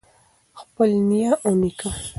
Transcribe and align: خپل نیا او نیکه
خپل 0.59 0.89
نیا 1.09 1.31
او 1.43 1.51
نیکه 1.61 1.89